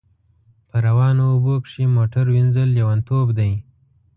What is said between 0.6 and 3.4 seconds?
په روانو اوبو کښی موټر وینځل لیونتوب